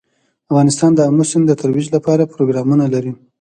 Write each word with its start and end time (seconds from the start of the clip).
افغانستان 0.49 0.91
د 0.95 0.99
آمو 1.09 1.23
سیند 1.29 1.45
د 1.47 1.53
ترویج 1.61 1.87
لپاره 1.95 2.29
پروګرامونه 2.33 2.85
لري. 2.93 3.11